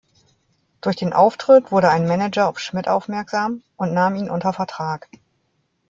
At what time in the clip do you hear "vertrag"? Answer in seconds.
4.51-5.07